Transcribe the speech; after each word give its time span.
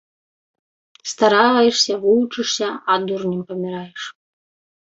Стараешся, 1.11 1.93
вучышся, 2.05 2.69
а 2.95 2.99
дурнем 3.05 3.41
паміраеш 3.51 4.01